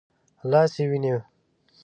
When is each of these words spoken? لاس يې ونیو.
لاس 0.51 0.71
يې 0.79 0.85
ونیو. 0.89 1.19